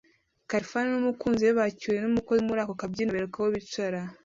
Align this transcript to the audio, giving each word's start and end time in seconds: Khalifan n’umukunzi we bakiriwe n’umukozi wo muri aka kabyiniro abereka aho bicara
Khalifan 0.49 0.85
n’umukunzi 0.91 1.41
we 1.47 1.53
bakiriwe 1.59 1.99
n’umukozi 2.01 2.39
wo 2.39 2.47
muri 2.49 2.59
aka 2.63 2.79
kabyiniro 2.81 3.13
abereka 3.17 3.37
aho 3.39 3.47
bicara 3.55 3.99